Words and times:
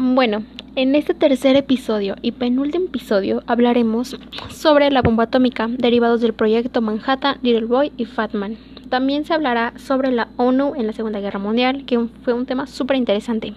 Bueno, 0.00 0.44
en 0.76 0.94
este 0.94 1.12
tercer 1.12 1.56
episodio 1.56 2.14
y 2.22 2.30
penúltimo 2.30 2.84
episodio 2.84 3.42
hablaremos 3.48 4.16
sobre 4.48 4.92
la 4.92 5.02
bomba 5.02 5.24
atómica, 5.24 5.66
derivados 5.68 6.20
del 6.20 6.34
proyecto 6.34 6.80
Manhattan, 6.80 7.38
Little 7.42 7.66
Boy 7.66 7.90
y 7.96 8.04
Fatman. 8.04 8.56
También 8.90 9.24
se 9.24 9.34
hablará 9.34 9.72
sobre 9.76 10.12
la 10.12 10.28
ONU 10.36 10.74
en 10.76 10.86
la 10.86 10.92
Segunda 10.92 11.18
Guerra 11.18 11.40
Mundial, 11.40 11.84
que 11.84 11.98
fue 12.22 12.32
un 12.32 12.46
tema 12.46 12.68
súper 12.68 12.96
interesante. 12.96 13.54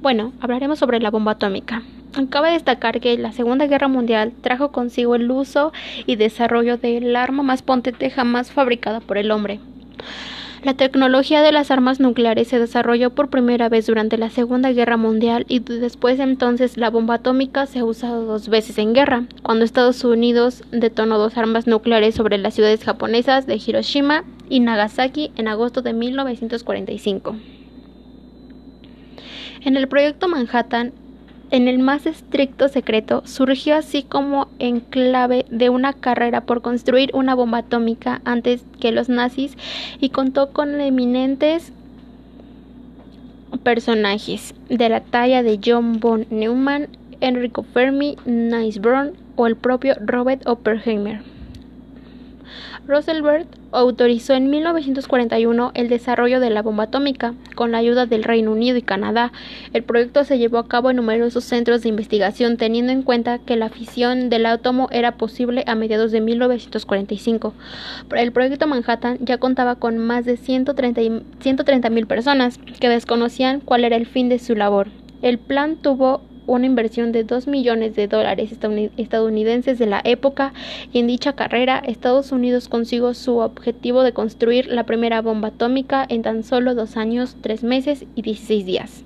Bueno, 0.00 0.32
hablaremos 0.40 0.78
sobre 0.78 1.00
la 1.00 1.10
bomba 1.10 1.32
atómica. 1.32 1.82
Cabe 2.30 2.52
destacar 2.52 2.98
que 2.98 3.18
la 3.18 3.32
Segunda 3.32 3.66
Guerra 3.66 3.88
Mundial 3.88 4.32
trajo 4.40 4.72
consigo 4.72 5.16
el 5.16 5.30
uso 5.30 5.74
y 6.06 6.16
desarrollo 6.16 6.78
del 6.78 7.14
arma 7.14 7.42
más 7.42 7.60
potente 7.60 8.08
jamás 8.08 8.50
fabricada 8.50 9.00
por 9.00 9.18
el 9.18 9.30
hombre. 9.30 9.60
La 10.62 10.74
tecnología 10.74 11.40
de 11.40 11.52
las 11.52 11.70
armas 11.70 12.00
nucleares 12.00 12.48
se 12.48 12.58
desarrolló 12.58 13.10
por 13.10 13.30
primera 13.30 13.68
vez 13.68 13.86
durante 13.86 14.18
la 14.18 14.28
Segunda 14.28 14.72
Guerra 14.72 14.96
Mundial 14.96 15.46
y 15.48 15.60
después 15.60 16.18
entonces 16.18 16.76
la 16.76 16.90
bomba 16.90 17.14
atómica 17.14 17.66
se 17.66 17.78
ha 17.78 17.84
usado 17.84 18.24
dos 18.24 18.48
veces 18.48 18.76
en 18.78 18.92
guerra, 18.92 19.24
cuando 19.44 19.64
Estados 19.64 20.02
Unidos 20.02 20.64
detonó 20.72 21.16
dos 21.16 21.36
armas 21.36 21.68
nucleares 21.68 22.16
sobre 22.16 22.38
las 22.38 22.54
ciudades 22.54 22.82
japonesas 22.82 23.46
de 23.46 23.54
Hiroshima 23.64 24.24
y 24.48 24.58
Nagasaki 24.58 25.30
en 25.36 25.46
agosto 25.46 25.80
de 25.80 25.92
1945. 25.92 27.36
En 29.64 29.76
el 29.76 29.86
proyecto 29.86 30.28
Manhattan, 30.28 30.92
en 31.50 31.68
el 31.68 31.78
más 31.78 32.06
estricto 32.06 32.68
secreto, 32.68 33.22
surgió 33.24 33.76
así 33.76 34.02
como 34.02 34.48
en 34.58 34.80
clave 34.80 35.46
de 35.50 35.70
una 35.70 35.92
carrera 35.92 36.42
por 36.42 36.62
construir 36.62 37.10
una 37.14 37.34
bomba 37.34 37.58
atómica 37.58 38.20
antes 38.24 38.64
que 38.80 38.92
los 38.92 39.08
nazis 39.08 39.56
y 40.00 40.10
contó 40.10 40.52
con 40.52 40.80
eminentes 40.80 41.72
personajes 43.62 44.54
de 44.68 44.88
la 44.88 45.00
talla 45.00 45.42
de 45.42 45.58
John 45.64 46.00
von 46.00 46.26
Neumann, 46.30 46.88
Enrico 47.20 47.62
Fermi, 47.62 48.16
Nice 48.26 48.78
Brown 48.78 49.12
o 49.36 49.46
el 49.46 49.56
propio 49.56 49.94
Robert 50.00 50.46
Oppenheimer. 50.46 51.37
Roosevelt 52.86 53.48
autorizó 53.72 54.34
en 54.34 54.50
1941 54.50 55.72
el 55.74 55.88
desarrollo 55.88 56.40
de 56.40 56.50
la 56.50 56.62
bomba 56.62 56.84
atómica 56.84 57.34
con 57.54 57.72
la 57.72 57.78
ayuda 57.78 58.06
del 58.06 58.24
Reino 58.24 58.52
Unido 58.52 58.76
y 58.76 58.82
Canadá. 58.82 59.32
El 59.72 59.82
proyecto 59.82 60.24
se 60.24 60.38
llevó 60.38 60.58
a 60.58 60.68
cabo 60.68 60.90
en 60.90 60.96
numerosos 60.96 61.44
centros 61.44 61.82
de 61.82 61.88
investigación 61.88 62.56
teniendo 62.56 62.92
en 62.92 63.02
cuenta 63.02 63.38
que 63.38 63.56
la 63.56 63.68
fisión 63.68 64.30
del 64.30 64.46
átomo 64.46 64.88
era 64.90 65.16
posible 65.16 65.64
a 65.66 65.74
mediados 65.74 66.12
de 66.12 66.20
1945. 66.20 67.54
El 68.16 68.32
proyecto 68.32 68.66
Manhattan 68.66 69.18
ya 69.20 69.38
contaba 69.38 69.76
con 69.76 69.98
más 69.98 70.24
de 70.24 70.36
130 70.36 71.90
mil 71.90 72.06
personas 72.06 72.58
que 72.80 72.88
desconocían 72.88 73.60
cuál 73.60 73.84
era 73.84 73.96
el 73.96 74.06
fin 74.06 74.28
de 74.28 74.38
su 74.38 74.54
labor. 74.54 74.88
El 75.20 75.38
plan 75.38 75.76
tuvo 75.76 76.22
una 76.48 76.66
inversión 76.66 77.12
de 77.12 77.24
2 77.24 77.46
millones 77.46 77.94
de 77.94 78.08
dólares 78.08 78.50
estadounidenses 78.96 79.78
de 79.78 79.86
la 79.86 80.00
época 80.02 80.52
y 80.92 80.98
en 80.98 81.06
dicha 81.06 81.34
carrera 81.34 81.78
Estados 81.78 82.32
Unidos 82.32 82.68
consiguió 82.68 83.14
su 83.14 83.38
objetivo 83.38 84.02
de 84.02 84.12
construir 84.12 84.66
la 84.66 84.84
primera 84.84 85.22
bomba 85.22 85.48
atómica 85.48 86.04
en 86.08 86.22
tan 86.22 86.42
solo 86.42 86.74
dos 86.74 86.96
años, 86.96 87.36
tres 87.42 87.62
meses 87.62 88.06
y 88.14 88.22
16 88.22 88.66
días. 88.66 89.04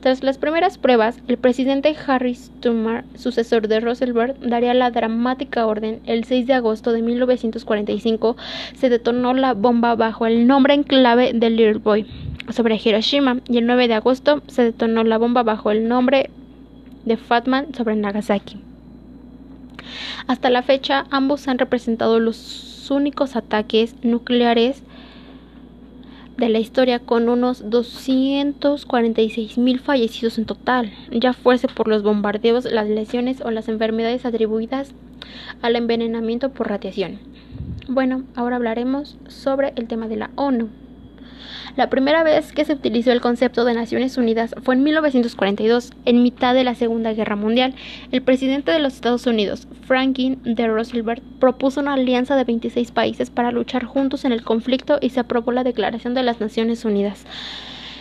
Tras 0.00 0.22
las 0.22 0.38
primeras 0.38 0.78
pruebas, 0.78 1.20
el 1.28 1.36
presidente 1.36 1.94
Harry 2.06 2.36
Truman, 2.60 3.04
sucesor 3.16 3.68
de 3.68 3.80
Roosevelt, 3.80 4.38
daría 4.38 4.72
la 4.72 4.90
dramática 4.90 5.66
orden. 5.66 6.00
El 6.06 6.24
6 6.24 6.46
de 6.46 6.54
agosto 6.54 6.92
de 6.92 7.02
1945 7.02 8.34
se 8.76 8.88
detonó 8.88 9.34
la 9.34 9.52
bomba 9.52 9.94
bajo 9.96 10.24
el 10.24 10.46
nombre 10.46 10.72
en 10.72 10.84
clave 10.84 11.32
de 11.34 11.50
Little 11.50 11.80
Boy 11.80 12.06
sobre 12.48 12.80
Hiroshima 12.82 13.40
y 13.46 13.58
el 13.58 13.66
9 13.66 13.88
de 13.88 13.94
agosto 13.94 14.42
se 14.46 14.64
detonó 14.64 15.04
la 15.04 15.18
bomba 15.18 15.42
bajo 15.42 15.70
el 15.70 15.86
nombre 15.86 16.30
de 17.04 17.16
Fatman 17.16 17.74
sobre 17.74 17.96
Nagasaki. 17.96 18.60
Hasta 20.26 20.50
la 20.50 20.62
fecha, 20.62 21.06
ambos 21.10 21.48
han 21.48 21.58
representado 21.58 22.20
los 22.20 22.88
únicos 22.90 23.36
ataques 23.36 23.94
nucleares 24.02 24.82
de 26.36 26.48
la 26.48 26.58
historia 26.58 26.98
con 26.98 27.28
unos 27.28 27.68
246 27.68 29.58
mil 29.58 29.78
fallecidos 29.78 30.38
en 30.38 30.46
total, 30.46 30.92
ya 31.10 31.32
fuese 31.32 31.68
por 31.68 31.86
los 31.86 32.02
bombardeos, 32.02 32.64
las 32.64 32.88
lesiones 32.88 33.42
o 33.42 33.50
las 33.50 33.68
enfermedades 33.68 34.24
atribuidas 34.24 34.94
al 35.62 35.76
envenenamiento 35.76 36.50
por 36.50 36.68
radiación. 36.68 37.18
Bueno, 37.88 38.24
ahora 38.34 38.56
hablaremos 38.56 39.18
sobre 39.28 39.72
el 39.76 39.86
tema 39.86 40.08
de 40.08 40.16
la 40.16 40.30
ONU. 40.36 40.68
La 41.76 41.88
primera 41.88 42.22
vez 42.22 42.52
que 42.52 42.64
se 42.64 42.72
utilizó 42.72 43.12
el 43.12 43.20
concepto 43.20 43.64
de 43.64 43.74
Naciones 43.74 44.16
Unidas 44.16 44.54
fue 44.62 44.74
en 44.74 44.82
1942, 44.82 45.92
en 46.04 46.22
mitad 46.22 46.52
de 46.52 46.64
la 46.64 46.74
Segunda 46.74 47.12
Guerra 47.12 47.36
Mundial. 47.36 47.74
El 48.10 48.22
presidente 48.22 48.72
de 48.72 48.80
los 48.80 48.94
Estados 48.94 49.26
Unidos, 49.26 49.68
Franklin 49.86 50.40
D. 50.44 50.66
Roosevelt, 50.66 51.22
propuso 51.38 51.80
una 51.80 51.94
alianza 51.94 52.36
de 52.36 52.44
26 52.44 52.90
países 52.90 53.30
para 53.30 53.52
luchar 53.52 53.84
juntos 53.84 54.24
en 54.24 54.32
el 54.32 54.42
conflicto 54.42 54.98
y 55.00 55.10
se 55.10 55.20
aprobó 55.20 55.52
la 55.52 55.64
Declaración 55.64 56.14
de 56.14 56.22
las 56.22 56.40
Naciones 56.40 56.84
Unidas. 56.84 57.24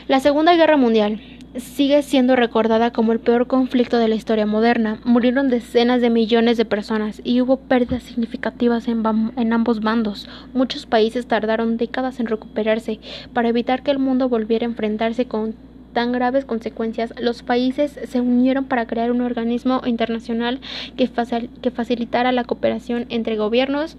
La 0.08 0.20
Segunda 0.20 0.56
Guerra 0.56 0.78
Mundial 0.78 1.22
sigue 1.58 2.02
siendo 2.04 2.36
recordada 2.36 2.92
como 2.92 3.12
el 3.12 3.20
peor 3.20 3.48
conflicto 3.48 3.98
de 3.98 4.08
la 4.08 4.16
historia 4.16 4.46
moderna. 4.46 5.00
Murieron 5.04 5.50
decenas 5.50 6.02
de 6.02 6.10
millones 6.10 6.58
de 6.58 6.66
personas 6.66 7.22
y 7.24 7.42
hubo 7.42 7.58
pérdidas 7.58 8.04
significativas 8.04 8.88
en, 8.88 9.54
ambos 9.54 9.82
bandos. 9.82 10.30
Muchos 10.54 10.86
países 10.86 11.28
tardaron 11.28 11.78
décadas 11.78 12.20
en 12.20 12.28
recuperarse. 12.28 13.00
Para 13.34 13.50
evitar 13.50 13.82
que 13.84 13.92
el 13.92 14.00
mundo 14.00 14.30
volviera 14.30 14.66
a 14.66 14.70
enfrentarse 14.70 15.26
con 15.26 15.56
tan 15.94 16.12
graves 16.12 16.46
consecuencias, 16.46 17.14
los 17.20 17.42
países 17.42 18.00
se 18.08 18.22
unieron 18.22 18.66
para 18.66 18.86
crear 18.86 19.12
un 19.12 19.22
organismo 19.22 19.82
internacional 19.86 20.60
que 20.96 21.72
facilitara 21.72 22.32
la 22.32 22.44
cooperación 22.44 23.08
entre 23.10 23.38
gobiernos. 23.38 23.98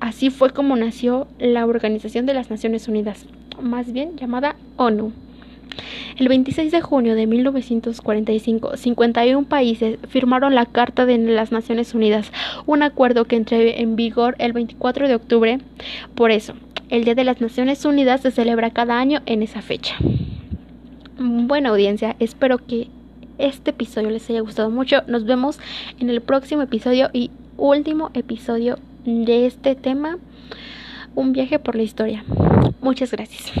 Así 0.00 0.28
fue 0.28 0.50
como 0.50 0.76
nació 0.76 1.28
la 1.38 1.64
Organización 1.64 2.26
de 2.26 2.34
las 2.34 2.50
Naciones 2.50 2.88
Unidas, 2.88 3.24
más 3.60 3.92
bien 3.92 4.16
llamada 4.16 4.56
ONU. 4.76 5.12
El 6.16 6.28
26 6.28 6.70
de 6.70 6.80
junio 6.80 7.14
de 7.14 7.26
1945, 7.26 8.76
51 8.76 9.44
países 9.46 9.98
firmaron 10.08 10.54
la 10.54 10.66
Carta 10.66 11.06
de 11.06 11.18
las 11.18 11.52
Naciones 11.52 11.94
Unidas, 11.94 12.30
un 12.66 12.82
acuerdo 12.82 13.24
que 13.24 13.36
entró 13.36 13.56
en 13.58 13.96
vigor 13.96 14.36
el 14.38 14.52
24 14.52 15.08
de 15.08 15.14
octubre. 15.14 15.58
Por 16.14 16.30
eso, 16.30 16.54
el 16.90 17.04
Día 17.04 17.14
de 17.14 17.24
las 17.24 17.40
Naciones 17.40 17.84
Unidas 17.84 18.20
se 18.20 18.30
celebra 18.30 18.70
cada 18.70 18.98
año 18.98 19.20
en 19.26 19.42
esa 19.42 19.62
fecha. 19.62 19.94
Buena 21.18 21.70
audiencia, 21.70 22.16
espero 22.18 22.58
que 22.58 22.88
este 23.38 23.70
episodio 23.70 24.10
les 24.10 24.28
haya 24.28 24.40
gustado 24.40 24.70
mucho. 24.70 25.02
Nos 25.06 25.24
vemos 25.24 25.58
en 25.98 26.10
el 26.10 26.20
próximo 26.20 26.62
episodio 26.62 27.08
y 27.12 27.30
último 27.56 28.10
episodio 28.14 28.78
de 29.04 29.46
este 29.46 29.74
tema, 29.74 30.18
un 31.14 31.32
viaje 31.32 31.58
por 31.58 31.74
la 31.74 31.82
historia. 31.82 32.24
Muchas 32.80 33.10
gracias. 33.12 33.52